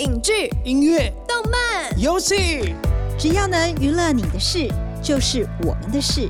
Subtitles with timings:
[0.00, 2.74] 影剧、音乐、动漫、游戏，
[3.18, 4.66] 只要能娱乐你的事，
[5.02, 6.26] 就是我们的事。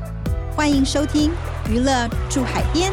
[0.56, 1.30] 欢迎收听
[1.70, 2.90] 《娱乐住海边》。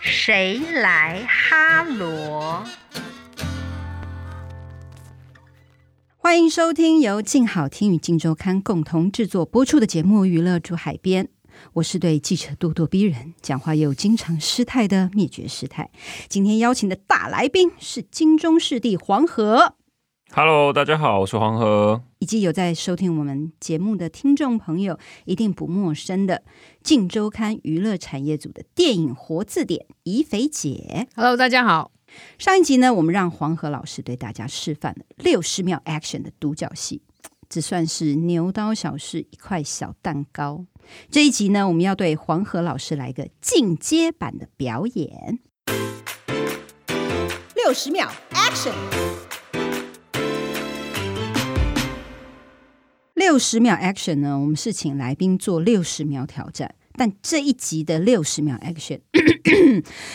[0.00, 2.64] 谁来哈罗？
[6.26, 11.24] 欢迎收听由静好听与静周刊共同制作播出的节目《娱乐住海边》。
[11.74, 15.88] 我是对记者咄咄逼人、讲话又经常失态的灭绝师太。
[16.28, 19.76] 今天邀请的大来宾是金钟视帝黄河。
[20.32, 22.02] Hello，大家好，我是黄河。
[22.18, 26.42] 以及有在收听我们节目的听众朋友，一定不陌生的
[26.82, 31.06] 静周刊娱乐产业组的电影活字典怡肥姐。
[31.14, 31.92] Hello，大家好。
[32.38, 37.02] 上一集呢，我们让黄河老师对大家示范了六十秒 action 的独角戏，
[37.48, 40.66] 只算是牛刀小试，一块小蛋糕。
[41.10, 45.40] 这一集呢，我们要对黄河老师来个进阶版的表演。
[47.54, 48.72] 六十秒 action，
[53.14, 56.76] 六十秒 action 呢，我们是请来宾做六十秒挑战。
[56.96, 59.00] 但这一集的六十秒 action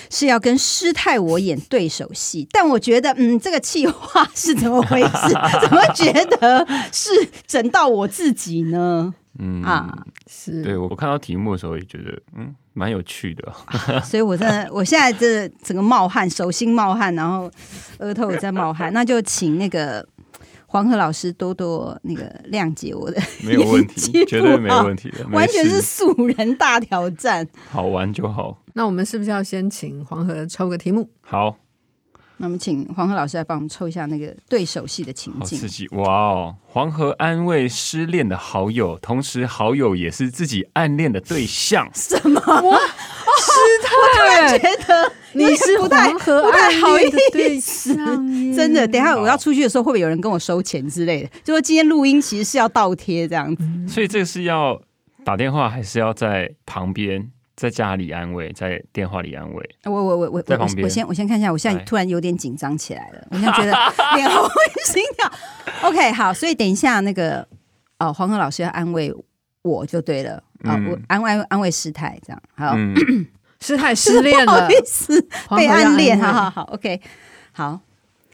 [0.09, 5.33] 是要跟师太我演对手戏， 但我觉得，嗯，这个气话是怎么回事？
[5.61, 7.09] 怎么觉得是
[7.45, 9.13] 整到我自己呢？
[9.39, 13.49] 嗯啊，是对我看到题目的时候也觉得，嗯，蛮有趣的。
[13.65, 17.49] 啊， 所以我真的，我现在这整个冒汗，手心冒汗，然后
[17.99, 20.05] 额头也在冒汗，那就请那个。
[20.71, 28.57] 黄河老师多多那个谅解我的， 没有问题， 绝对没有问题的， 完全是素人大挑战，好玩就好。
[28.73, 31.09] 那我们是不是要先请黄河抽个题目？
[31.19, 31.57] 好，
[32.37, 35.59] 那我们请黄河老师来帮我们抽一下那个对手戏的情境。
[35.59, 36.55] 好刺激哇哦！
[36.65, 41.89] 黄河安慰失恋的好友，同时好友也是自己暗恋的对象。
[41.93, 42.41] 什么？
[43.41, 43.51] 师
[43.83, 47.95] 太觉得你是不太不太好意思，
[48.55, 48.87] 真的。
[48.87, 51.29] 等一下我要出去的时候，会不会有人跟我收钱之类的？
[51.43, 53.63] 就说今天录音其实是要倒贴这样子。
[53.87, 54.79] 所以这个是要
[55.23, 59.69] 打电话，还是要在旁边，在家里安慰，在电话里安慰？
[59.85, 60.83] 我我我我在旁边。
[60.83, 63.71] 我先我先看一下，我现在突然有点紧张起来了，我现在觉得
[64.15, 64.47] 脸红
[64.85, 65.31] 心跳。
[65.83, 67.47] OK，好，所以等一下那个
[67.99, 69.13] 哦，黄河老师要安慰
[69.61, 72.75] 我就对了啊，我安慰安慰师太这样好。
[73.61, 75.21] 师太失恋了，不好意思，
[75.55, 76.99] 被暗恋，好好好，OK，
[77.51, 77.79] 好，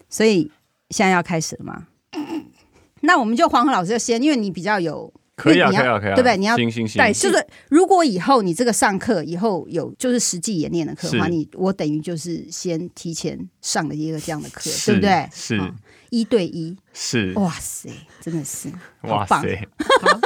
[0.10, 0.50] 所以
[0.90, 1.88] 现在要开始了吗？
[3.02, 6.36] 那我们就黄河老师就先，因为你比较有，可以啊，可以啊，可以啊，对不对？
[6.36, 15.30] 你要行行行，就是如果以后你这个上课以后有就是实际演练的课的话，你我等于就是先提前上了一个这样的课，对不对？
[15.32, 15.62] 是。
[16.10, 17.90] 一对一是哇塞，
[18.22, 18.70] 真的是
[19.02, 19.68] 哇塞，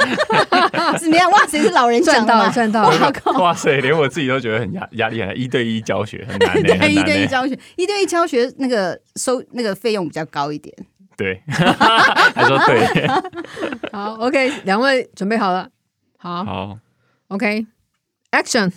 [0.98, 1.30] 怎么样？
[1.30, 3.12] 哇塞，是老人赚到了，赚到了！
[3.38, 5.34] 哇塞，连我自己都觉得很压压力很大。
[5.34, 10.74] 一对一教学很难， 对，一对一教学，一对一教学那个收那个费用比较高一点。
[11.16, 13.06] 对， 他说对。
[13.92, 15.68] 好，OK，两位准备好了？
[16.16, 16.78] 好，好
[17.28, 18.72] ，OK，Action。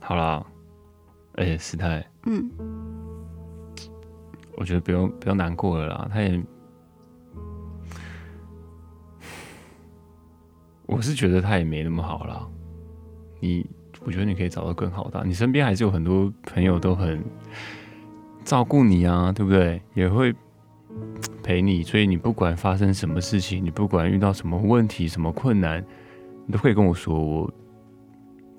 [0.00, 0.46] 好了。
[1.36, 2.50] 哎、欸，师太，嗯，
[4.54, 6.08] 我觉得不用不用难过了啦。
[6.12, 6.42] 他也，
[10.84, 12.46] 我是觉得他也没那么好啦。
[13.40, 13.66] 你，
[14.04, 15.24] 我觉得你可以找到更好的。
[15.24, 17.24] 你身边还是有很多朋友都很
[18.44, 19.80] 照顾你啊，对不对？
[19.94, 20.34] 也会
[21.42, 25.82] 陪你，所以你不管发生什么事情，你不管遇到什么问题、什么困难，
[26.44, 27.18] 你都可以跟我说。
[27.18, 27.50] 我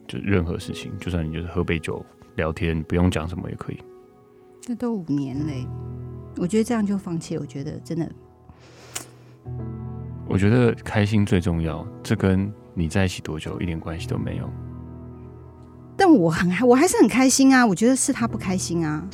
[0.07, 2.03] 就任何事情，就算你就是喝杯酒。
[2.39, 3.77] 聊天不用讲什么也可以。
[4.61, 5.67] 这都五年嘞，
[6.37, 7.37] 我觉得这样就放弃。
[7.37, 8.09] 我觉得真的，
[10.25, 11.85] 我觉得开心最重要。
[12.01, 14.49] 这跟你在一起多久一点关系都没有。
[15.97, 17.65] 但我很我还是很开心啊。
[17.65, 19.05] 我觉得是他不开心啊。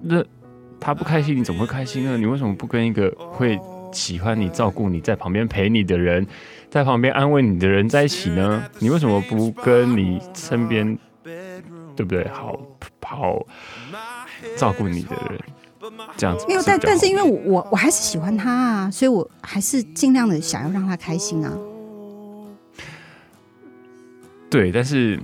[0.00, 0.24] 那
[0.80, 2.18] 他不开心，你怎么会开心呢？
[2.18, 3.60] 你为什么不跟一个会
[3.92, 6.26] 喜欢你、照顾你、在旁边陪你的人，
[6.68, 8.64] 在旁边安慰你的人在一起呢？
[8.80, 10.98] 你为什么不跟你身边？
[11.96, 12.26] 对不对？
[12.28, 12.58] 好
[13.02, 13.46] 好
[14.56, 15.40] 照顾你的人，
[16.16, 21.56] 这样子没有，但但是因为我我我还是喜欢他啊，所以我还是尽量的想要让他开心啊。
[24.50, 25.20] 对，但是，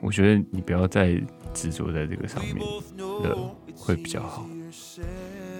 [0.00, 1.20] 我觉得你不要再
[1.54, 2.56] 执着在这个上面
[3.22, 4.46] 了，会比较好。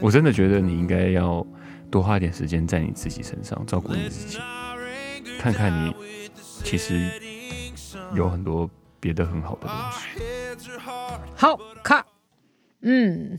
[0.01, 1.47] 我真的觉得你应该要
[1.91, 4.39] 多花一点时间在你自己身上，照顾你自己，
[5.39, 5.95] 看看你
[6.65, 7.09] 其实
[8.15, 8.69] 有很多。
[9.01, 10.69] 别的很好的东西。
[11.35, 12.05] 好，卡，
[12.83, 13.39] 嗯，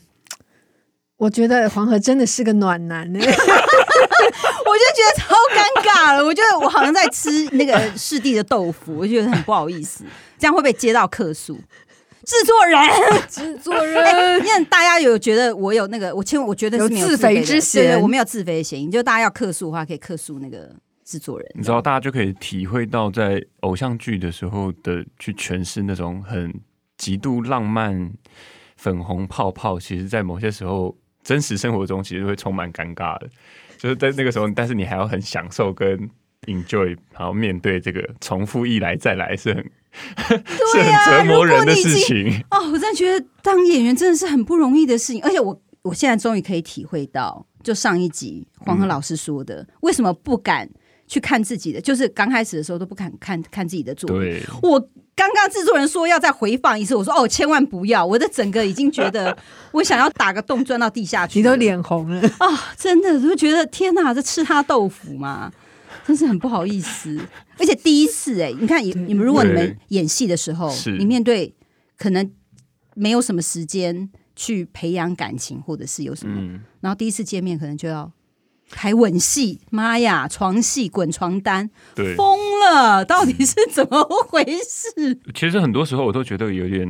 [1.18, 6.24] 我觉得黄河真的是个暖男呢， 我就觉得超尴尬了。
[6.24, 10.04] 我觉得我好像在吃那个师弟的豆腐，我觉得很不好意思。
[10.38, 11.60] 这样会不会接到客诉？
[12.26, 12.80] 制作人，
[13.28, 18.88] 制作人， 因为大家有觉得我有那个，我千万我觉得是没有自肥之嫌，我没有自肥的嫌疑。
[18.92, 20.70] 就大家要客诉的话，可以客诉那个
[21.10, 21.52] 制作人。
[21.56, 26.54] 你知道，大家就可以体会到在偶像剧的时候的去诠释那种很
[26.98, 28.14] 极度浪漫、
[28.78, 30.96] 粉红泡泡，其实，在某些时候。
[31.22, 33.30] 真实生活中其实会充满尴尬的，
[33.78, 36.10] 就是在那个时候，但是你还要很享受跟
[36.48, 39.64] enjoy，然后面对这个重复一来再来是很，
[40.74, 42.34] 对啊，折磨人的事情。
[42.50, 50.68] 哦，我真的觉得当演员真的是很不容易的事情，而且我我现在终于可以体会到，就上一集黄河老师说的，嗯、为什么不敢
[51.10, 54.42] 去看自己的，就是刚开始的时候都不敢看看自己的作品。
[54.64, 54.90] 我。
[55.20, 58.06] 刚刚制作人说要再回放一次，我说哦，千万不要！
[58.06, 59.38] 我的整个已经觉得
[59.74, 62.60] 我想要打个洞钻到地下去，你都脸红了啊、哦！
[62.78, 65.52] 真的，就觉得天哪，这吃他豆腐嘛？
[66.08, 67.20] 真是很不好意思。
[67.58, 71.54] 而且第一次哎、欸，你看你你们如果你们演戏的时候，你面对
[71.98, 72.32] 可能
[72.96, 78.10] 没有什么时间去培养感情，或者是有什么，嗯、然后第一次见面可能就要。
[78.72, 80.28] 还吻戏，妈呀！
[80.28, 83.04] 床戏，滚床单，对，疯了！
[83.04, 85.20] 到底是怎么回事？
[85.34, 86.88] 其实很多时候我都觉得有点，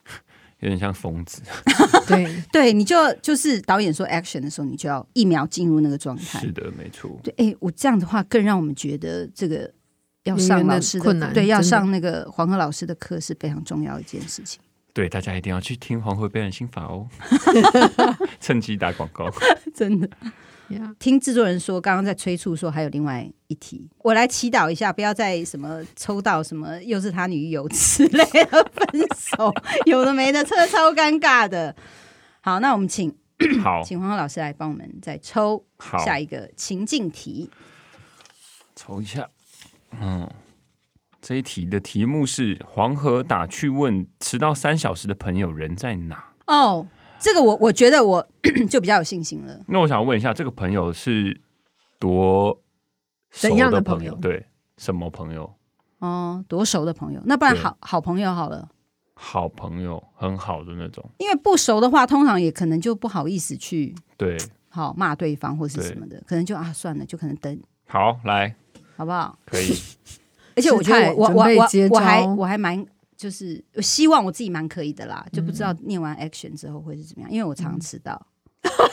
[0.60, 1.42] 有点像疯子。
[2.06, 6.40] 对对，你就就是导演说 action 的时候，你就要一秒进入那个状态。
[6.40, 7.18] 是的，没错。
[7.22, 9.70] 对，哎，我这样的话更让我们觉得这个
[10.24, 14.60] 要上老师的困难，对，要上那个黄河老师的课是非常重要一件事情。
[14.92, 17.08] 对，大家一定要去听黄河表演心法哦，
[18.40, 19.30] 趁机打广告，
[19.74, 20.08] 真的。
[20.98, 29.52] 听制作人说，刚刚在催促说还有另外一题，我来祈祷一下，不要再什么抽到什么又是他女友之类的分手，
[29.86, 31.74] 有的没的，这超尴尬的。
[32.40, 33.14] 好，那我们请
[33.62, 35.64] 好， 请黄河老师来帮我们再抽
[36.04, 37.50] 下一个情境题，
[38.76, 39.28] 抽一下。
[40.00, 40.28] 嗯，
[41.20, 46.32] 这一题的题目是黄河打去问迟到三小时的朋友人在哪？
[46.46, 46.86] 哦。
[47.22, 48.26] 这个我我觉得我
[48.68, 49.58] 就比较有信心了。
[49.68, 51.40] 那我想问一下，这个朋友是
[51.98, 52.60] 多？
[53.30, 54.14] 怎样的朋友？
[54.16, 54.44] 对，
[54.76, 55.54] 什么朋友？
[56.00, 57.22] 哦，多熟的朋友？
[57.24, 58.68] 那不然好好朋友好了。
[59.14, 61.08] 好朋友，很好的那种。
[61.18, 64.36] 因为不熟的话，通常也可能就不好意思去对，
[64.68, 67.58] 好骂对方或是什么的，可能就啊算了，就可能等。
[67.86, 68.54] 好，来，
[68.96, 69.38] 好不好？
[69.46, 69.72] 可以。
[70.56, 72.84] 而且我觉得我我我我还我还蛮。
[73.22, 78.20] 就是我希望我自己蛮可以的啦，就不知道念完 action 之后会是怎么样，因为我常常迟到。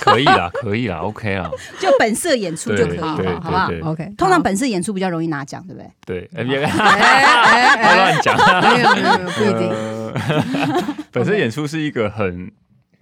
[0.02, 1.50] 可以啦， 可以啦，OK 啦，
[1.80, 4.14] 就本色演出就可以了，好不好？OK。
[4.18, 5.92] 通常本色演出比较容易拿奖，对不对？
[6.06, 10.96] 对， 乱讲，没有没有不一定。
[11.12, 12.52] 本色演出是一个很，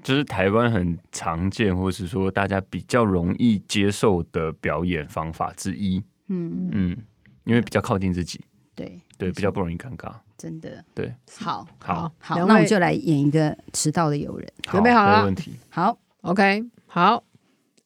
[0.02, 6.02] 就是台湾很常见，或是说大家比较容易接受的表演方法之一。
[6.30, 6.98] 嗯嗯，
[7.46, 8.42] 因为比较靠近自己，
[8.76, 10.12] 对对，比较不容易尴尬。
[10.38, 10.84] 真的。
[10.94, 15.20] 对，好，好，好，那我们就来演一个迟到的友人，准备好了？
[15.20, 15.56] 没问题。
[15.70, 17.24] 好，OK，好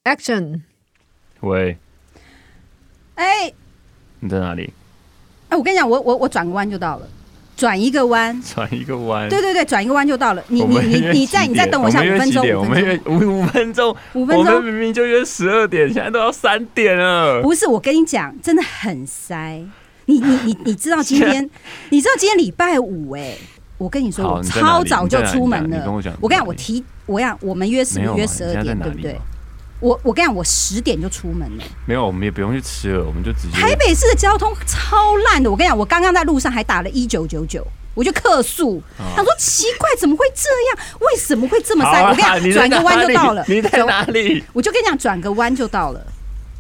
[0.04, 0.62] ，Action。
[1.40, 1.78] 喂，
[3.16, 3.52] 哎，
[4.20, 4.74] 你在哪里？
[5.48, 7.08] 哎，我跟你讲，我我我转个弯就到了，
[7.56, 10.44] 转一个弯，转一个弯，对对对，转一个弯就到了。
[10.50, 17.42] 你你你你再你再等我一下五分钟，我们约五五分钟，五分钟，我们明明就约十二点，现在都要三点了。
[17.42, 19.66] 不是，我跟你讲，真的很塞。
[20.12, 21.50] 你你你你知道今天？
[21.90, 23.38] 你知道今天礼拜五哎、欸？
[23.78, 25.78] 我跟你说，我超早就出门了。
[26.20, 29.20] 我跟你讲，我提我讲我们约十约十二点，对不对？
[29.80, 31.64] 我我跟你讲，我十点就出门了。
[31.88, 33.58] 没有，我们也不用去吃了，我们就直接。
[33.58, 37.66] 台北市的交通超烂的，我跟你讲，我刚刚在路上还打了一九九九，
[37.96, 38.80] 我就客诉。
[39.16, 40.98] 他说奇怪，怎么会这样？
[41.00, 42.04] 为什么会这么塞？
[42.04, 43.44] 我跟你讲，转个弯就到了。
[43.48, 44.44] 你在哪里？
[44.54, 46.06] 我就跟你讲，转个弯就到了，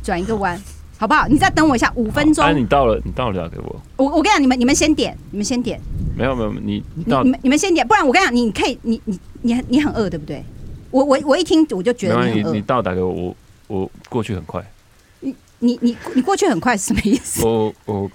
[0.01, 0.59] 转一个弯。
[1.01, 1.27] 好不好？
[1.27, 2.45] 你再等我一下，五分钟。
[2.45, 3.81] 哎，你到了，你到了，打给我。
[3.97, 5.81] 我我跟你讲，你们你们先点，你们先点。
[6.15, 10.45] 没有没有，你你你们你们先点，不然我跟你讲，你可以，你你你很你很饿，对不对？
[10.91, 14.63] 我我我一听我就觉得你你到打给我，我我过去很快。
[15.21, 17.43] 你你你你过去很快是什么意思？
[17.43, 18.11] 我我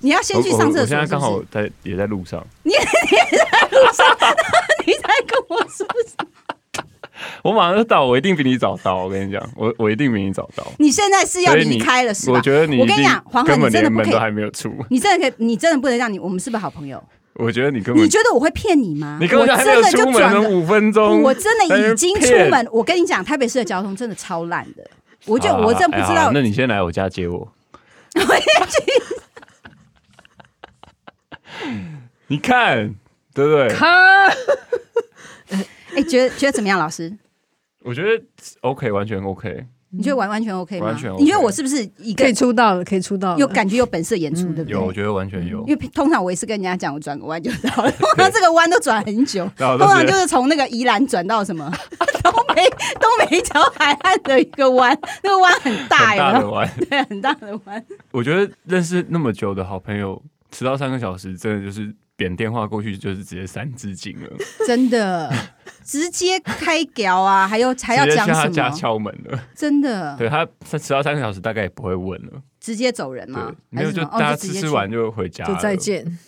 [0.00, 0.80] 你要先去上厕所。
[0.80, 2.44] 我现在刚好在也在路上。
[2.64, 4.04] 你也在路上，
[4.84, 6.26] 你在跟我说什么？
[7.42, 9.04] 我马上就到，我一定比你早到。
[9.04, 10.66] 我跟你讲，我我一定比你早到。
[10.78, 12.36] 你现在是要离开了是吧？
[12.36, 14.72] 我觉得你，我跟你讲，黄河，你真的不可以，门都还没有出。
[14.90, 17.02] 你真的可以，你真的不能让你，我们是不是好朋友？
[17.34, 19.18] 我觉得你根本，你觉得我会骗你吗？
[19.20, 22.66] 你根本还没有出门五分钟，我真的已经出门。
[22.72, 24.82] 我跟你讲，台北市的交通真的超烂的，
[25.26, 26.30] 我就我真不知道。
[26.32, 27.36] 那你先来我家接我。
[28.16, 28.82] 我也去。
[32.28, 32.94] 你看，
[33.34, 33.68] 对不对？
[33.68, 34.32] 看。
[35.96, 37.10] 哎，觉得觉得怎么样，老师？
[37.82, 38.22] 我觉得
[38.60, 39.66] OK，完全 OK。
[39.90, 40.88] 你觉得完完全 OK 吗？
[40.88, 44.72] 完全 OK 你觉得我是不是一个可以出道了，可以出道了，有感觉有本色演出，对不对？
[44.72, 45.64] 有，我觉得完全有。
[45.66, 51.72] 因为通常我也是跟人家讲，我转个弯就到了，通 常这个弯都转很久，通常就是从那个宜兰转到什么
[52.22, 52.62] 东北
[53.00, 57.84] 东北角海岸的一个弯，那个弯很大呀，很大的弯，对，很大的弯。
[58.10, 61.94] 我觉得认识那么久的好朋友，迟到三个小时，真的就是。
[62.18, 64.30] 点电话过去就是直接三字经了，
[64.66, 65.30] 真的
[65.86, 67.46] 直接开屌啊！
[67.46, 68.42] 还有 还要讲什么？
[68.42, 70.16] 他家敲门了，真的。
[70.18, 73.52] 对他迟到三个小时，大概也不会问了，直接走人嘛？
[73.70, 76.18] 没有，就大家吃吃完就回家，就再见。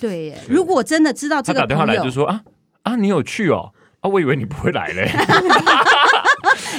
[0.00, 2.42] 对耶，如果真的知道这个，他打电话来就说啊
[2.82, 5.10] 啊，你有去哦啊，我以为你不会来嘞。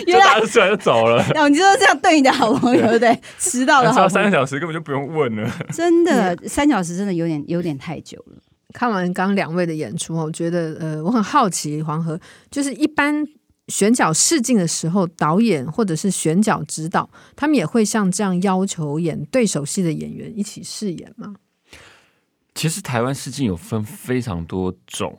[0.08, 3.20] 原来吃完就走了，然 后你就这样对你的好朋友，对不对？
[3.40, 5.50] 迟到了，迟到三个小时根本就不用问了。
[5.72, 8.38] 真的，三小时真的有点有点太久了。
[8.74, 13.26] 看完刚两位的演出，我觉得呃，我很好奇，黄河就是一般
[13.68, 21.36] 选角试镜的时候，导演或者是选角指导，他们也会像这样要求演对手戏的演员一起试演吗？
[22.56, 25.18] 其实台湾试镜有分非常多种。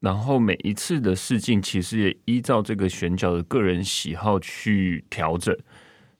[0.00, 5.56] 然后每一次的试镜，其实也依照这个选角的个人喜好去调整。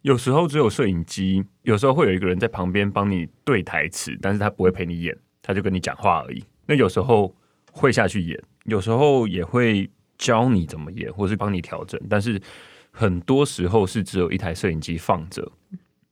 [0.03, 6.45] 有时候只有摄影机，有时候会有一个人在旁边帮你对台词，但是他不会陪你演，他就跟你讲话而已。
[6.73, 7.37] 那有时候
[7.71, 12.01] 会下去演，有时候也会教你怎么演，或是帮你调整。
[12.09, 12.41] 但是
[12.91, 15.47] 很多时候是只有一台摄影机放着，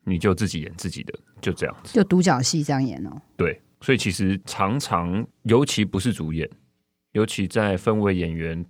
[0.05, 3.23] 你就自己演自己的，就这样子，就独角戏这样演哦。
[3.38, 6.47] 对，所以其实常常，尤其不是主演。
[7.12, 8.62] 尤其在分为演员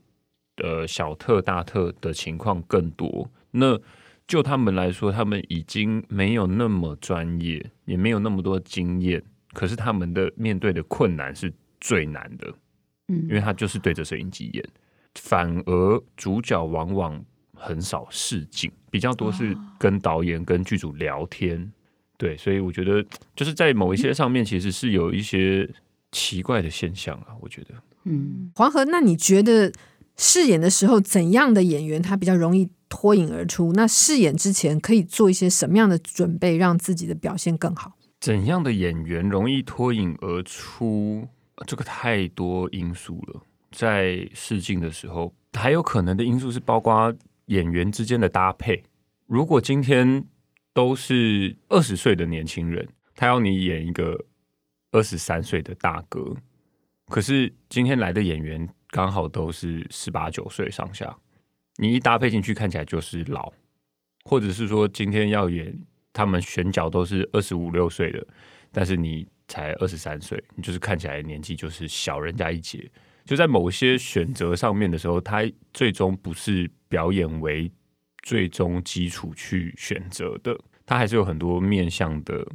[0.54, 3.76] 的小特大特的情况更多，那
[4.28, 9.20] 就他们来说，他们已经没有那么专业，也没有那么多经验，
[9.54, 12.54] 可是他们的面对的困难是最难的，
[13.08, 14.64] 嗯，因为他就是对着摄影机演，
[15.14, 21.72] 反而主角往往很少试镜，比较多是跟导演跟剧组聊天，
[22.16, 25.68] 对，所以我觉得就是在某一些上面，其实是有一些
[26.12, 27.75] 奇怪的现象啊，我觉得。
[28.04, 29.72] 嗯，黄河，那你觉得
[30.16, 33.72] 饰演的时候，怎样的演员他比较容易脱颖而出？
[33.75, 37.96] 那饰演之前可以做一些什么样的准备，让自己的表现更好？
[38.18, 41.28] 怎样的演员容易脱颖而出？
[41.67, 43.43] 这个太多因素了。
[43.71, 47.14] 在试镜的时候，还有可能的因素是包括
[47.47, 48.83] 演员之间的搭配。
[49.26, 50.26] 如果今天
[50.73, 54.26] 都是二十岁的年轻人，他要你演一个
[54.90, 56.35] 二十三岁的大哥。
[57.07, 61.17] 可是今天来的演员刚好都是十八九岁上下，
[61.76, 63.52] 你一搭配进去看起来就是老，
[64.25, 65.76] 或者是说今天要演
[66.12, 68.26] 他们选角都是二十五六岁的，
[68.73, 72.88] 但是你才二十三岁，你就是看起来年纪就是小人家一截。
[73.26, 75.42] 就在某些选择上面的时候，他
[75.75, 77.71] 最终不是表演为
[78.23, 82.47] 最终基础去选择的，他还是有很多面向的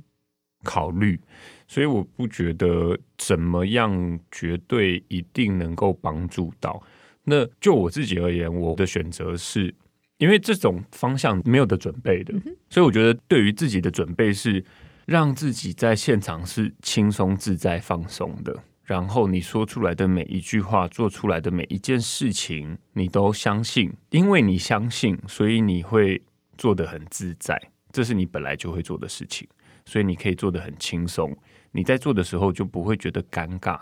[0.63, 1.19] 考虑。
[1.67, 6.81] 所以我不觉得怎么样绝对一定能够帮助到。
[7.23, 9.73] 那就我自己而言，我的选择是
[10.17, 12.33] 因为这种方向没有的准备的，
[12.69, 14.63] 所以我觉得对于自己的准备是
[15.05, 18.63] 让自己在现场是轻松自在放松的。
[18.83, 26.21] 然后你说出来的每一句话，做出来的每一件事情，你都相信，因为你相信，所以你会
[26.57, 27.59] 做得很自在。
[27.91, 29.47] 这是你本来就会做的事情，
[29.85, 31.35] 所以你可以做得很轻松。
[31.71, 33.79] 你在做的时候就不会觉得尴尬，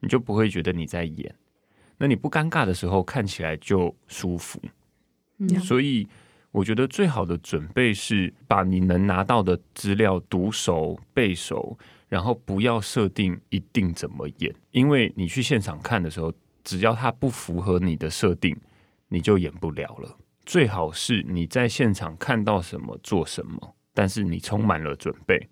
[0.00, 1.34] 你就不会觉得你在演。
[1.98, 4.58] 那你不尴尬的时候，看起来就舒服。
[5.38, 5.48] 嗯。
[5.60, 6.08] 所以
[6.56, 16.32] 我觉得最好的准备是把你能拿到的资料读熟、背熟，然后不要设定一定怎么演，因为你去现场看的时候，
[16.64, 18.56] 只要它不符合你的设定，
[19.08, 20.16] 你就演不了了。
[20.46, 25.50] 最好是你在现场看到什么做什么，但是你充满了准备。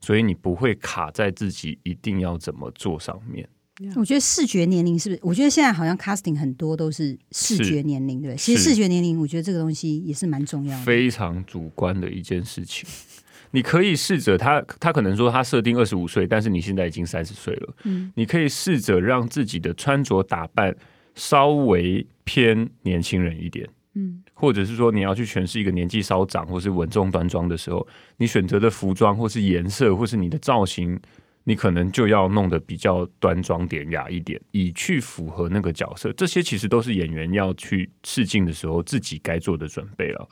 [0.00, 3.48] 所以你不会卡在自己一定要怎么做上面。
[3.96, 5.20] 我觉得视觉年龄是不是？
[5.22, 8.34] 我觉得现在好像 casting 很多都是视觉年龄，对。
[8.36, 12.88] 其实视觉年龄，我觉得这个东西也是蛮重要的，非常主观的一件事情。
[13.52, 17.74] 你可以试着他，他可能说他设定二十五岁，但是你现在已经三十岁了。
[17.84, 20.74] 嗯，你可以试着让自己的穿着打扮
[21.14, 23.68] 稍微偏年轻人一点。
[23.94, 27.84] 嗯，或者是说你要去诠释一个年纪稍长或是稳重端庄的时候，
[28.18, 30.96] 你选择的服装或是颜色或是你的造型，
[31.44, 36.12] 你可能就要弄得比较端庄典雅一点，以去符合那个角色。
[36.12, 40.28] 这些其实都是演员要去试镜的时候自己该做的准备了，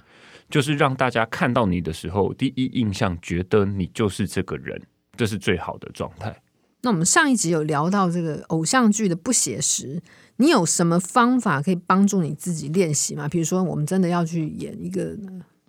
[0.51, 4.81] 就是让大家看到你的时候，第一印象觉得你就是这个人，
[5.17, 6.35] 这是最好的状态。
[6.83, 10.01] 那我们上一集有聊到这个偶像剧的不写实，
[10.37, 13.29] 你有什么方法可以帮助你自己练习吗？
[13.29, 15.17] 比如说，我们真的要去演一个，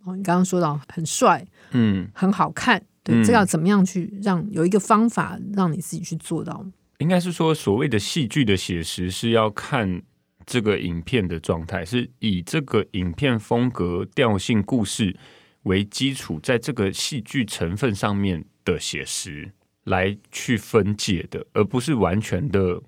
[0.04, 6.66] 哦，你刚刚说到很帅，嗯，很好看，对，嗯，这要怎么样去让有一个方法让你自己去做到？
[7.00, 10.02] 应该是说，所谓的戏剧的写实是要看
[10.46, 15.16] 这个影片的状态，是以这个影片风格、调性、故事
[15.64, 19.52] 为基础，在这个戏剧成分上面的写实。
[19.86, 22.80] 来去分解的，而不是完全的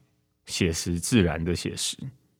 [0.46, 1.98] 写实自然的写实。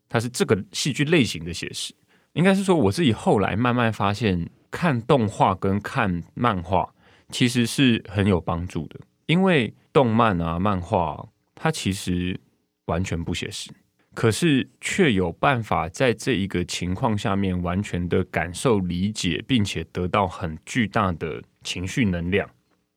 [0.08, 1.96] 它是这个戏剧类型的写实，
[2.34, 6.94] 应该是说我自己后来慢慢发现，看动画跟看漫画
[7.32, 12.40] 其实是很有帮助的，因为动漫啊、漫画它其实
[12.86, 13.72] 完全不写实，
[14.14, 22.50] 可是却有办法在这一个情况下面完全的感受、理解，并且得到很巨大的情绪能量。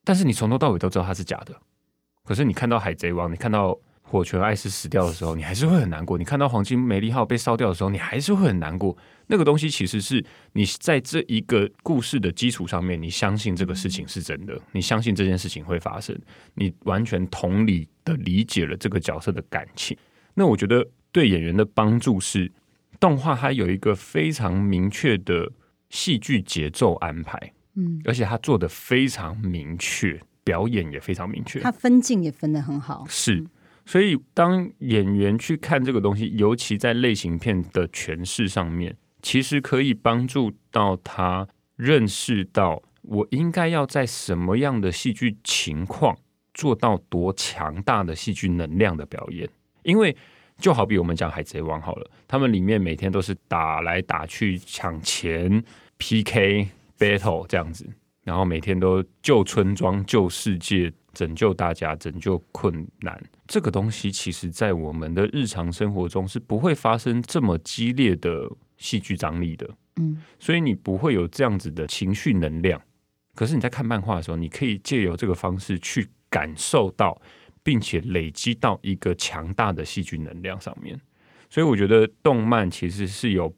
[0.02, 1.54] 但是你从头到尾都知道它是假的，
[2.24, 8.96] 可是你看到海贼王，你看到火拳艾斯死掉的时候，你还是会很难过；你看到黄金梅利号被烧掉的时候，你还是会很难过。
[9.26, 16.18] 那个东西其实是你在这一个故事的基础上面，你相信这个事情是真的，你相信这件事情会发生，
[16.54, 19.96] 你完全同理的理解了这个角色的感情。
[20.34, 22.50] 那我觉得对演员的帮助是，
[22.98, 25.50] 动画它有一个非常明确的
[25.90, 27.52] 戏剧节奏安排。
[27.76, 33.04] 嗯，而且它做的非常明确，表演也非常明确，它分镜也分得很好。
[33.08, 33.44] 是，
[33.84, 46.16] 所以当演员去看这个东西，尤其在类型片的诠释上面，其实可以帮助到他认识到我应该要在什么样的戏剧情况
[46.52, 49.48] 做到多强大的戏剧能量的表演。
[49.82, 50.16] 因为
[50.58, 55.64] 就好比我们讲《海贼王》好了，他们里面每天都是打来打去、抢钱、
[55.98, 56.68] PK。
[56.96, 57.84] battle 这样子，
[58.22, 63.20] 然后每天都救村庄、救世界、拯救大家、拯救困难。
[63.48, 68.48] 这个东西其实，在我们的日常生活中是不会发生这么激烈的
[68.84, 69.68] 戏剧张力的。
[69.96, 72.80] 嗯，所以你不会有这样子的情绪能量。
[73.34, 77.20] 可是你在看漫画的时候，你可以借由这个方式去感受到，
[77.62, 81.00] 并且累积到一个强大的戏剧能量上面。
[81.48, 83.54] 所以我觉得动漫其实是有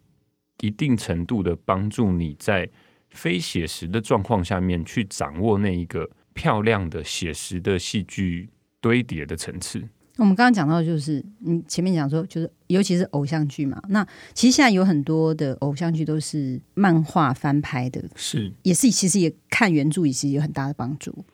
[0.60, 2.70] 一定程度的帮助你在。
[3.10, 9.88] 非写实的状况下面去掌握那一个漂亮的写实的戏剧堆叠的层次。
[10.16, 13.82] 我们刚刚讲到，就是你前面讲说，就是尤其是偶像剧嘛。
[13.88, 21.24] 那其实现在有很多的偶像剧都是漫画翻拍的，是也是其实也看原著，也是有很大的帮助。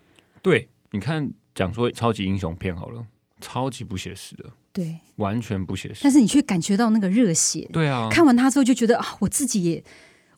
[0.42, 3.06] 对，你看讲说超级英雄片好了，
[3.40, 7.68] 超级不写实的，对，完全不写实，但是你却感觉到那个热血。
[7.72, 9.84] 对啊，看完它之后就觉得啊，我自己也。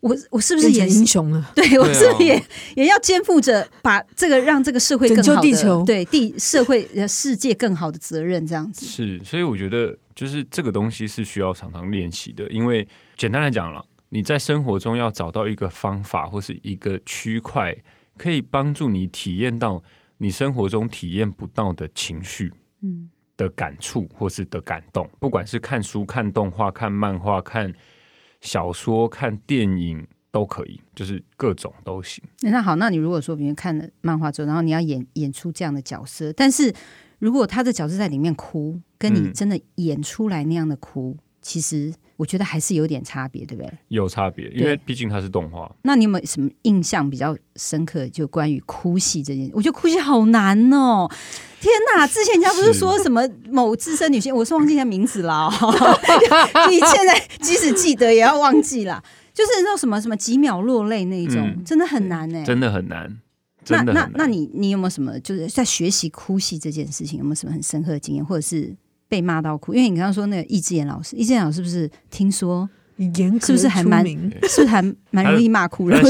[0.05, 1.43] 我我是不是也英雄了？
[1.57, 8.85] 对，我是不是也、啊、也要肩负着把这个让这个社会更好的地球，对地社会世界更好的责任这样子？
[8.85, 12.87] 是，所以我觉得就是这个东西是需要常常练习的，因为
[13.17, 17.75] 简单来讲了，你在生活中要找到一个方法或是一个区块，
[18.19, 19.83] 可以帮助你体验到
[20.19, 27.73] 你生活中体验不到的情绪，嗯，的感触或是的感动，不管是看书、看动画、看漫画、看。
[28.45, 32.23] 小说、看电影都可以，就是各种都行。
[32.43, 36.73] 那好，那你如果说，比如看了漫画之后，然后你要演演出这样的角色，但是
[37.19, 43.73] 如果他的角色在里面哭，跟你真的演出来那样的哭，嗯、其实我觉得还是有点差别，对不对？
[43.89, 45.71] 有差别，因为毕竟它是动画。
[45.83, 48.09] 那你有没有什么印象比较深刻？
[48.09, 51.11] 就关于哭戏这件事，我觉得哭戏好难哦。
[51.61, 52.07] 天哪！
[52.07, 55.51] 之前人家不是说什么某资深女性，我是忘记她名字了。
[56.71, 62.45] 你现在即使记得也要忘记了，就是那什么什么几秒落泪那一种，嗯、真的很难呢、欸。
[62.45, 63.19] 真的很难。
[63.69, 68.77] 那那那你你有没有什么就是在学习哭戏这件事情有没有什么很深刻的经验，或者是
[69.09, 69.75] 被骂到哭？
[69.75, 72.69] 因为你刚刚说那个易智言老师，易智言老师是不是听说
[73.41, 76.01] 是不是还蛮是不是还蛮容易骂哭人？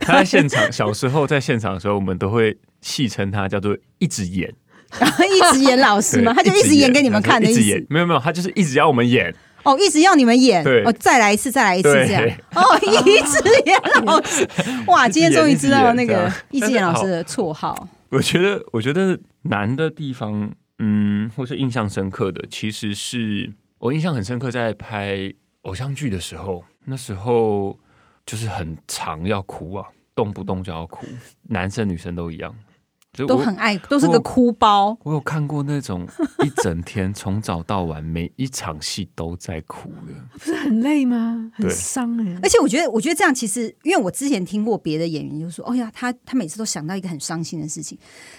[0.00, 4.52] 他在现 场小时候在现场的时候，我们都会戏称他叫做一直演。
[4.98, 7.86] 然 后一直演老师嘛，他就一直演给你们看的意思。
[7.90, 9.34] 没有没有，他就是一直要我们演。
[9.64, 10.64] 哦，一直要你们演。
[10.64, 12.24] 对，哦，再来一次，再来一次，这样。
[12.54, 14.48] 哦，一直演老师。
[14.88, 17.86] 哇，今天终于知道那个一直演老师的绰号。
[18.08, 27.78] 我觉得，我觉得难的地方，嗯，或是印象深刻的，其实是我印象很深刻，在拍偶像剧的时候，那时候
[28.24, 31.06] 就是很长要哭啊，动不动就要哭，
[31.42, 32.54] 男生女生都一样。
[33.26, 34.96] 都很爱，都是个哭包。
[35.02, 36.06] 我有看过那种
[36.44, 41.50] 一整天从早到晚每一场戏都在哭的，不是很累吗？
[41.52, 42.38] 很伤哎。
[42.42, 47.98] 而且我觉得，我觉得这样其实，因为我之前听过别的演员就说：“哦呀，他他每次都想到一个很伤心的事情。”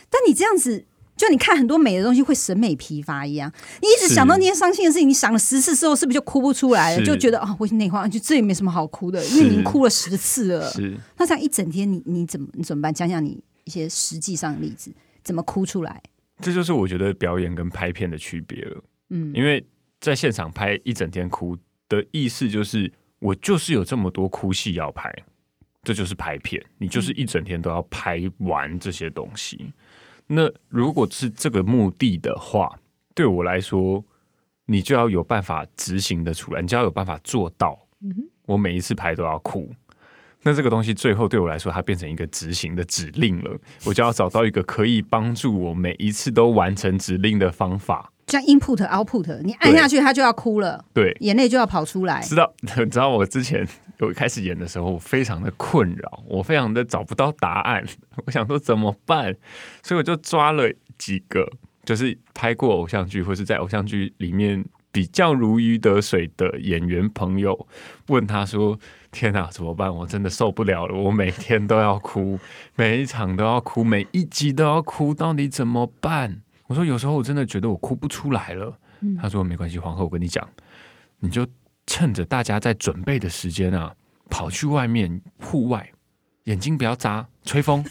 [0.09, 0.85] 但你这样子
[1.19, 3.51] 就你看很多美的东西会审美疲乏一样，
[3.81, 7.05] 你一直想到那些伤心的事情，你想了十次之后，是不是就哭不出来了？
[7.05, 10.71] 就觉得啊，我内化，就这也没什么好哭的，因为你已经哭了十次了。
[10.71, 12.93] 是，那这样一整天你，你你怎么你怎么办？
[12.93, 16.01] 讲讲你一些实际上的例子，怎么哭出来？
[16.39, 18.81] 这就是我觉得表演跟拍片的区别了。
[19.09, 19.61] 嗯，因为
[19.99, 21.57] 在现场拍一整天哭
[21.89, 25.13] 的意思，就是我就是有这么多哭戏要拍，
[25.83, 29.73] 这就是拍片，你就是一整天都要拍完这些东西。
[30.31, 32.79] 那如果是这个目的的话，
[33.15, 34.05] 对我来说，
[34.65, 37.87] 你就要有办法执行的出来，你就要有办法做到。
[38.45, 39.73] 我每一次排都要哭，
[40.43, 43.59] 那这个东西最后对我来说，它变成一个执行的指令了。
[43.85, 48.11] 我就要找到一个可以帮助我每一次都完成指令的方法。
[48.29, 52.21] 像 input output，你按下去，它就要哭了，对，眼泪就要跑出来。
[52.21, 53.67] 知道，你 知道我之前
[53.99, 57.83] 有开始演的时候，我非常的困扰，我非常的找不到答案，
[58.25, 59.35] 我想说怎么办，
[59.83, 61.49] 所以我就抓了几个，
[61.83, 67.67] 就是拍过偶像剧或是在偶像剧里面比较如鱼得水的演员朋友，
[68.07, 68.77] 问他说
[69.11, 69.93] ：“天哪，怎么办？
[69.93, 72.39] 我真的受不了了，我每天都要哭，
[72.75, 78.77] 每一场都要哭，每一集都要哭，到底怎么办？”我说有时候我真的觉得我哭不出来了。
[79.01, 80.47] 嗯、他说没关系，皇后，我跟你讲，
[81.19, 81.47] 你就
[81.87, 83.91] 趁着大家在准备的时间啊，
[84.29, 85.89] 跑去外面户外，
[86.43, 87.83] 眼睛不要眨，吹风。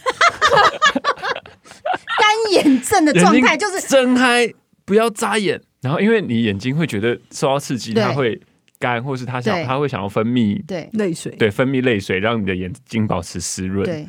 [2.21, 5.61] 干眼症的状态就是睁开，不要眨眼。
[5.81, 8.41] 然后因为你眼睛会觉得受到刺激，它会
[8.79, 13.85] 干，或是它想它会想要分泌对泪水，对分泌泪水，让你的眼睛保持湿润。
[13.85, 14.09] 对，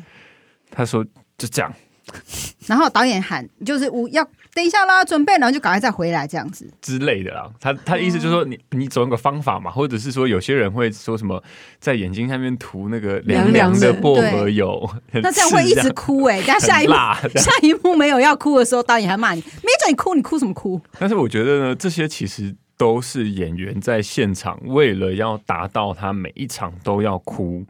[0.70, 1.04] 他说
[1.36, 1.74] 就这样。
[2.66, 7.50] 然后导演喊，就是我要等一下啦，准备，然后就赶快再回来这样子之类的啦。
[7.60, 11.42] 他他的意思就是说你，你你总有个方法嘛，或者是说有些人会说什么，
[11.78, 16.44] 在眼睛下面涂那个凉凉的薄荷油， 那这样会一直哭哎、欸。
[16.46, 16.92] 但下一幕
[17.38, 20.80] 下一幕没有要哭的时候，导演还骂你，没准你哭，你哭什么哭？
[20.98, 27.64] 但是我觉得呢，这些其实都是演员在现场为了要达到他每一场都要哭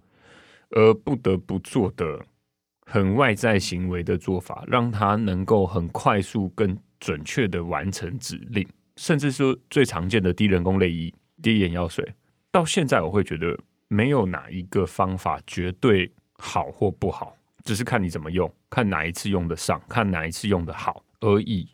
[0.71, 2.21] 而不得不做的。
[2.93, 12.05] 很外在行为的做法，让他能够很快速、更准确的完成指令，甚至说最常见的滴人工泪液、滴眼药水，
[12.51, 21.69] 到现在我会觉得没有哪一个方法绝对好或不好，只是看你怎么用，看哪一次用得上，看哪一次用得好而已。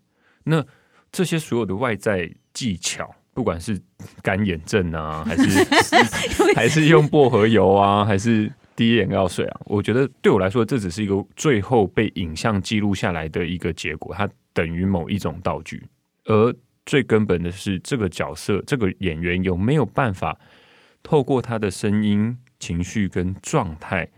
[0.45, 0.63] 那
[1.11, 3.81] 这些所有的外在技巧，不管是
[4.21, 5.65] 干眼症啊，还是
[6.55, 8.53] 还是用薄荷油啊，还是。
[8.77, 15.83] 第一眼药水啊，我觉得对我来说，这只是一个最后被影像记录下来的一个结果，它等于某一种道具。
[16.27, 20.39] 而最根本的是，这个角色、这个演员有没有办法
[21.03, 24.09] 透过他的声音、情绪跟状态，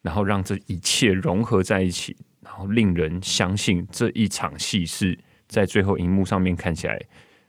[0.00, 7.00] 然后让这一切融合在一起，然后令人相信这一场戏是在最后荧幕上面看起来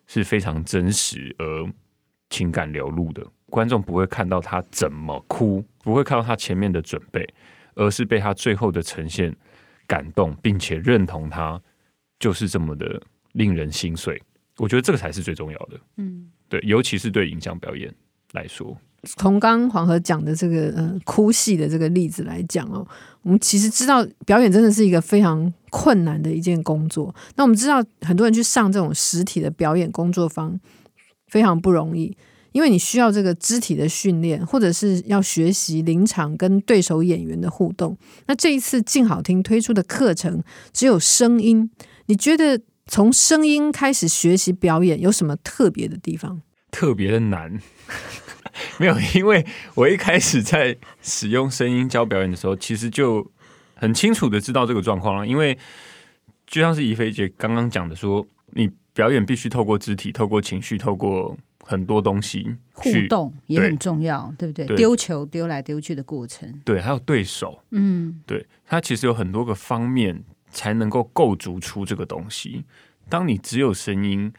[0.05, 1.71] 是非常真实而
[2.29, 3.25] 情感流露的。
[3.49, 7.27] 观众不会看到他怎么哭，不会看到他前面的准备，
[7.75, 9.35] 而是被他最后的呈现
[9.85, 11.61] 感动，并且认同他
[12.17, 12.99] 就是这么的
[13.33, 14.19] 令人心碎。
[14.57, 15.79] 我觉得这个才是最重要的。
[15.97, 17.93] 嗯，对，尤其是对影像表演
[18.31, 22.87] 来说，从刚黄河讲的这个呃哭戏的这个例子来讲哦，
[23.23, 27.13] 我们其实知道表演真的是一个非常困难的一件工作。
[27.35, 30.57] 那我们知道很多人去上这种实体的表演工作坊
[31.27, 32.15] 非常不容易。
[32.53, 37.97] 因为你需要这个肢体的训练，或者是要学习临场跟对手演员的互动。
[38.27, 41.69] 那这一次静好听推出的课程只有声音，
[42.05, 46.41] 你觉得从声音开始学习表演有什么特别的地方？
[46.71, 47.59] 特别的难？
[48.77, 53.31] 没有，因为我一开始在使用声音教表演的时候，其实就
[53.73, 55.25] 很清楚的知道这个状况了。
[55.25, 55.57] 因为
[56.45, 61.35] 就像是怡菲姐刚刚讲的说，你表演必须透过肢体、透过情绪、透过。
[61.73, 64.77] 很多东西互动也很重要，对，对不对？
[64.77, 72.63] 丢球丢来丢去的过程，对，还有对手，嗯，对，它其实有很多个方面才能够构筑出这个东西。
[73.09, 74.31] 当你只有声音，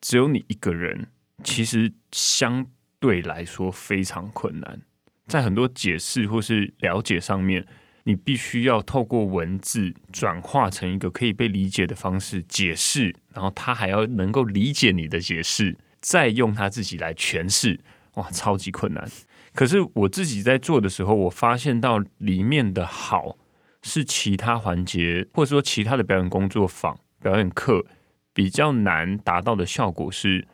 [0.00, 1.06] 只有你一个人，
[1.44, 2.66] 其实相
[2.98, 4.80] 对来说非常困难。
[5.26, 7.66] 在很多解释或是了解上面，
[8.04, 15.76] 你必须要透过文字转化成一个可以被理解的方式解释，然后他还要能够理解你的解释。
[16.00, 17.80] 再用他自己来诠释，
[18.14, 19.08] 哇，超级困难。
[19.54, 23.36] 可是我自己在做的时候，我发现到里面的好
[23.82, 27.84] 是其他环节，或者说其他的表演工作坊、表演课
[28.32, 30.46] 比较难达到的效果是，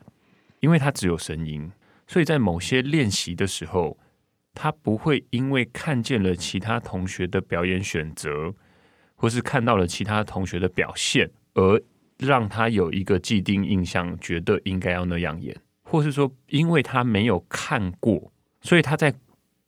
[0.59, 1.71] 因为它只有声音，
[2.07, 3.97] 所以在某些练习的时候，
[4.55, 8.53] 他不会因为看见了其他同学的表演选择，
[9.15, 11.79] 或是看到了其他同学的表现而
[12.17, 19.13] 让他有一个既定印象，觉得应该要那样演，或是说，因为他没有看过，所以他在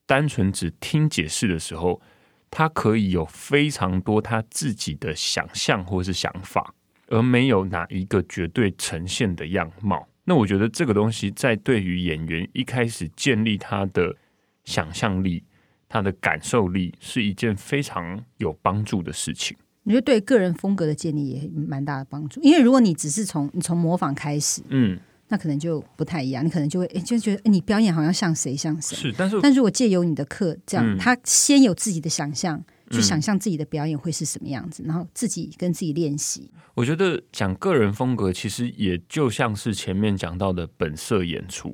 [0.05, 2.01] 单纯只听解释的时候，
[2.49, 6.73] 他可以有非常多他自己的想象或是想法，
[7.07, 10.07] 而没有哪一个绝对呈现的样貌。
[10.23, 14.15] 那我觉得这个东西在对于演员一开始建立他的
[14.63, 15.43] 想象力、
[15.87, 19.55] 他的感受力，是一件非常有帮助的事情。
[19.87, 28.97] 我觉得对个人风格的建立也蛮大的帮助，因为如果你只是从你从模仿开始，嗯，那可能就不太一样，你可能就会就觉得你表演好像像谁像谁。
[28.97, 36.51] 是，但是但如果借由你的课这样，嗯、他先有自己的想象，去想象自己的表演会是什么样子，嗯、然后自己跟自己练习。
[36.73, 41.73] 我觉得讲个人风格，其实也就像是前面讲到的本色演出，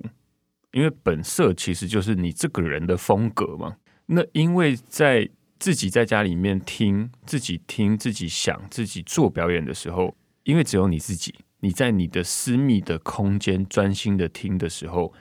[0.71, 3.77] 因为本色其实就是你这个人的风格嘛。
[4.05, 5.27] 那因为在
[5.63, 15.13] 自己在家里面听，自己听，自己想，自己做表演的时候，因为只有你自己，你在你的私密的空间专心的听的时候，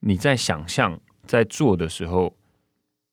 [0.00, 2.36] 你在想象在做的时候，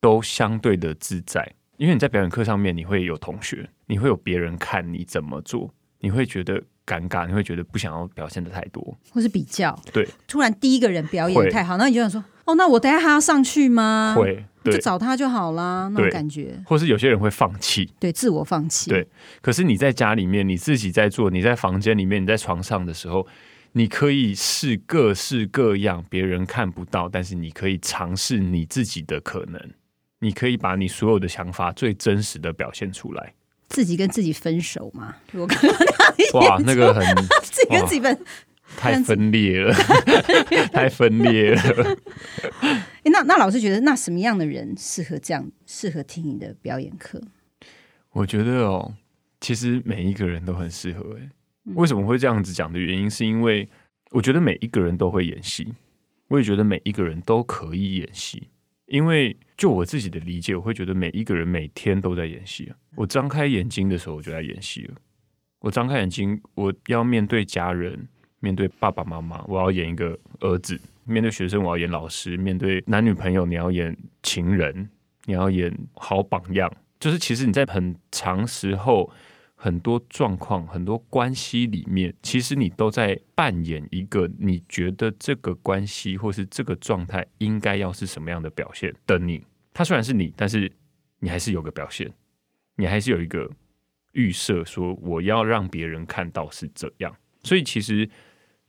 [0.01, 1.55] 都相对的自在。
[1.77, 9.77] 因为你在表演课上面，你会有同学，你会有别人看你怎么做，你会觉得尴尬，你会觉得不想要表现的太多，或是比较。
[9.91, 14.15] 对，突然第一个人表演太好，那你就想说，哦，那我等下还要上去吗？
[14.17, 14.45] 会。
[14.61, 16.61] 对，就找他就好啦，那种感觉。
[16.65, 18.89] 或是有些人会放弃，对，自我放弃。
[18.89, 19.07] 对，
[19.39, 23.25] 可是你在家里面，你自己在做，你在房间里面，你在床上的时候，
[23.71, 29.61] 你可以试各式各样别人看不到，但是你可以尝试你自己的可能。
[30.19, 33.33] 你可以把你所有的想法最真实的表现出来。
[33.69, 35.15] 自己跟自己分手嘛？
[35.33, 35.71] 我刚刚
[36.41, 37.03] 哇，那个很
[37.41, 38.17] 自己跟自己分。
[38.77, 39.73] 太分裂了，
[40.71, 41.97] 太分裂了。
[43.05, 47.19] 那那老师觉得，那什么样的人适合这样，适合听你的表演课？
[48.11, 48.93] 我觉得哦，
[49.41, 51.17] 其实每一个人都很适合。
[51.17, 51.29] 哎，
[51.73, 53.67] 为什么会这样子讲的原因，是因为
[54.11, 55.73] 我觉得每一个人都会演戏，
[56.27, 58.49] 我也觉得每一个人都可以演戏。
[58.85, 62.71] 因为就我自己的理解，我会觉得每一个人每天都在演戏。
[62.95, 64.95] 我张开眼睛的时候，我就在演戏了。
[65.59, 68.07] 我张开眼睛，我要面对家人。
[68.41, 73.93] 面对爸爸妈妈，我要演一个儿子；面对学生，我要演老师；面对男女朋友，你要演
[74.23, 74.89] 情人，
[75.25, 76.71] 你要演好榜样。
[77.01, 79.11] 就是其实你在很长时候、
[79.55, 89.43] 很多状况、很多关系里面，其实你都在扮演一个你觉得这个关系或是这个状态应该要是什么样的表现的你。
[89.79, 90.69] 他虽然是你，但是
[91.19, 92.11] 你还是有个表现，
[92.75, 93.49] 你还是有一个
[94.11, 97.15] 预设，说我要让别人看到是这样。
[97.43, 98.09] 所以其实。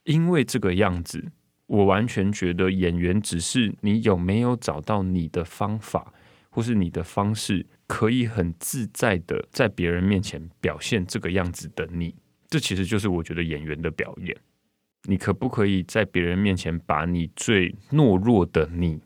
[0.04, 1.22] 因为这个样子，
[1.66, 6.12] 我完全觉得演员只是你有没有找到你的方法，
[6.48, 12.14] 或是你的方式，可以很自在的在别人面前表现这个样子的你。
[12.48, 14.34] 这其实就是我觉得演员的表演。
[15.04, 18.98] 你可不可以在别人面前把你最懦弱的你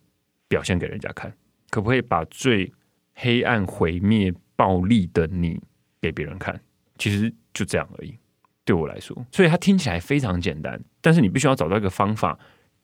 [0.46, 1.36] 表现给人家看？
[1.74, 2.72] 可不可以把最
[3.14, 5.60] 黑暗、毁灭、暴力的你
[6.00, 6.60] 给别人看？
[6.98, 8.16] 其实就这样而已。
[8.64, 12.38] 对我来说，所以它听起来非常简单，但是你必须要找到一个方法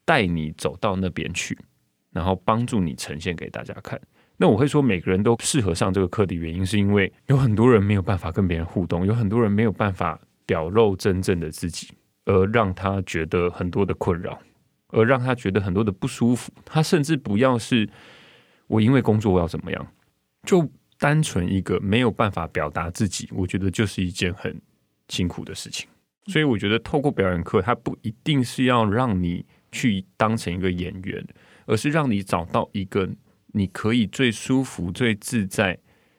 [0.05, 1.57] 带你走到那边去，
[2.11, 4.01] 然后帮助你呈现给大家看。
[4.37, 11.93] 那我会说，每个人都适合上这个课的原因，是因为有很多人没有办法跟别人互动，有很多人没有办法表露真正的自己，
[12.25, 14.37] 而让他觉得很多的困扰，
[14.89, 16.53] 而让他觉得很多的不舒服。
[16.65, 17.89] 他甚至不要是
[18.71, 19.87] 我因为工作我要怎么样，
[20.47, 20.67] 就
[20.99, 24.59] 单纯一个没有办法表达自己，我觉得就是一件很。
[25.13, 25.89] 辛苦的事情，
[26.29, 31.27] 所以我觉得透过表演课，它不一定是要让你去当成一个演员，
[31.67, 33.11] 而是让你找到一个
[33.49, 35.77] 你可以最舒服、最自在、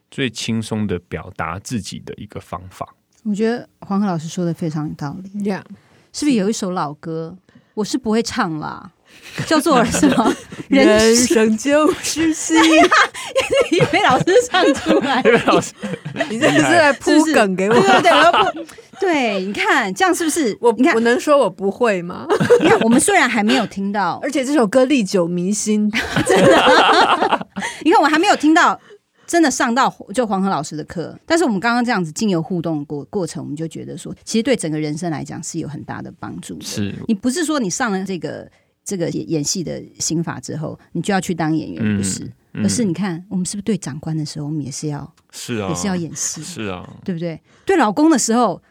[0.10, 2.94] 最轻松的表达自己的一个方法。
[3.24, 5.30] 我觉得黄河老师说的非常有道理。
[5.42, 5.64] Yeah.
[6.12, 7.38] 是不是有一首老歌？
[7.76, 8.92] 我是不会唱啦。
[9.46, 10.36] 叫做什么？
[10.70, 12.54] 人生就是戏。
[13.72, 15.74] 一位老师唱出来，一位老师，
[16.30, 17.74] 你这是在铺梗给我？
[17.74, 18.66] 对对对，我要铺。
[19.00, 20.56] 对，你看这样是不是？
[20.62, 22.28] 我你看，我能说我不会吗？
[22.62, 25.90] 你看，我们虽然还没有听到，而且这首歌历久弥新，
[26.28, 27.48] 真的。
[27.84, 28.80] 你看，我还没有听到。
[29.28, 36.66] 真的上到就黄河老师的课，但是我们刚刚这样子经由互动过过程，我们就觉得说，其实对整个人生来讲是有很大的帮助的。
[36.66, 38.46] 是你不是说你上了这个
[38.84, 42.32] 这个演演戏的心法之后，你就要去当演员，嗯、不是？
[42.56, 47.40] 而是你看，我们是不是对长官的时候，我们也是要是啊，也是要演戏，是啊，对不对？
[47.66, 48.62] 对老公的时候，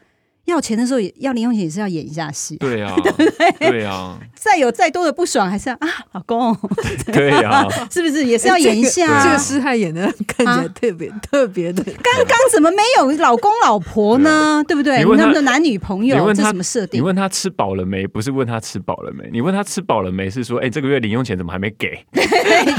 [0.45, 2.57] 要钱的时候也要零用钱，也是要演一下戏。
[2.57, 2.95] 对啊，
[3.59, 6.55] 对啊，再有再多的不爽，还是要啊，老公。
[7.13, 9.23] 对啊， 是不是也是要演一下？
[9.23, 11.83] 这个师太演的看起来特别特别的。
[11.83, 14.63] 刚刚怎么没有老公老婆呢？
[14.67, 15.03] 对不对？
[15.03, 16.99] 他们的男女朋友，这什么设定？
[16.99, 18.07] 你问他吃饱了没？
[18.07, 19.29] 不是问他吃饱了没？
[19.31, 20.29] 你问他吃饱了没？
[20.29, 22.03] 是说，哎，这个月零用钱怎么还没给？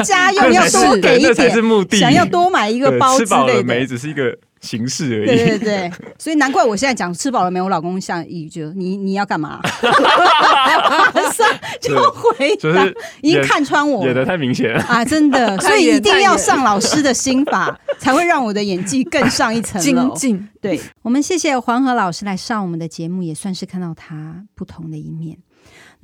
[0.05, 1.99] 家用要多给一点，这才是目的。
[1.99, 3.27] 想要多买一个包之类的。
[3.27, 3.87] 吃饱了没？
[3.87, 4.37] 只是一个。
[4.63, 5.27] 形式而已。
[5.27, 7.61] 对对对，所以难怪我现在讲吃饱了没？
[7.61, 9.61] 我老公像一句，你你要干嘛？
[9.83, 11.47] 马上
[11.81, 12.87] 就回答，
[13.21, 15.05] 已经看穿我，演的太明显了啊！
[15.05, 20.09] 真的， 所以一定要上老师的心法，才会让我的演技更上一层楼。
[20.11, 20.49] 精进。
[20.61, 25.37] 对，我们谢谢黄河老师来上我们的节目，也算是看到他不同的一面。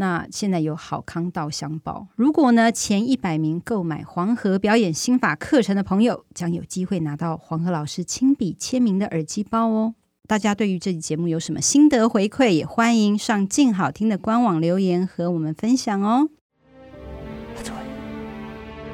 [0.00, 9.94] 那现在有好康道相报，如果呢前一百名购买黄河表演心法课程的朋友，将有机会拿到黄河老师亲笔签名的耳机包哦。
[10.28, 16.28] 大家对于这期节目有什么心得回馈，也欢迎上静好听的官网留言和我们分享哦。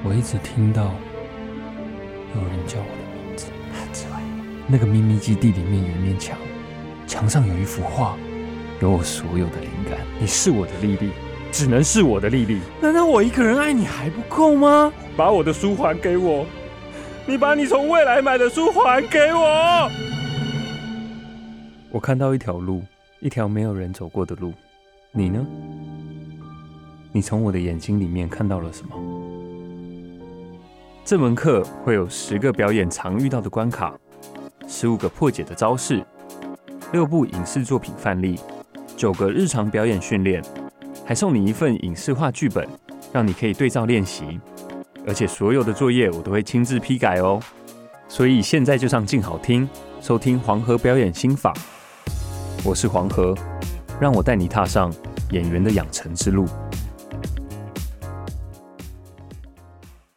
[0.03, 0.85] 我一直听到
[2.35, 3.47] 有人叫我的名字，
[4.67, 6.39] 那个秘密基地里面有一面墙，
[7.07, 8.17] 墙上有一幅画。
[8.81, 11.11] 有我所有的灵感，你是我的丽丽，
[11.53, 12.61] 只能是我的丽丽。
[12.81, 14.93] 难道我一个人爱你还不够吗？
[15.17, 16.45] 把我的书还给我，
[17.25, 19.89] 你把你从未来买的书还给我。
[21.91, 22.83] 我看到一条路，
[23.21, 24.53] 一条没有人走过的路。
[25.13, 25.47] 你呢？
[27.13, 28.97] 你从我的眼睛里面看到了什么？
[31.05, 33.95] 这门课会有十个表演常遇到的关卡，
[34.67, 36.05] 十五个破解的招式，
[36.93, 38.41] 六部影视作品范例。
[38.97, 40.43] 九个日常表演训练，
[41.05, 42.67] 还送你一份影视化剧本，
[43.13, 44.41] 让你可以对照练习。
[45.07, 47.41] 而且所有的作业我都会亲自批改哦。
[48.09, 49.69] 所以现在就上静好听，
[50.01, 51.53] 收听黄河表演心法。
[52.65, 53.35] 我是黄河，
[54.01, 54.93] 让我带你踏上
[55.31, 56.47] 演员的养成之路。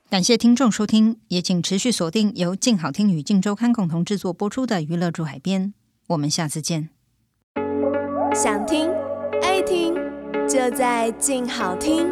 [0.09, 5.65] 感谢听众收听，也请持续锁定由静好听与静周刊共同制作播出的《娱乐驻海边》，
[6.07, 6.96] 我们下次见。
[8.37, 8.91] 想听
[9.41, 9.95] 爱听，
[10.47, 12.07] 就在静好听。